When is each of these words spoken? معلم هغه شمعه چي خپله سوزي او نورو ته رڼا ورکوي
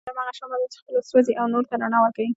معلم 0.07 0.19
هغه 0.25 0.31
شمعه 0.39 0.67
چي 0.73 0.77
خپله 0.81 0.99
سوزي 1.09 1.33
او 1.39 1.45
نورو 1.53 1.69
ته 1.69 1.75
رڼا 1.83 1.99
ورکوي 2.01 2.29